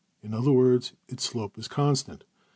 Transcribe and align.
In 0.23 0.33
other 0.33 0.51
words 0.51 0.93
its 1.09 1.27
\emph{slope} 1.29 1.59
is 1.59 1.67
constant. 1.67 2.23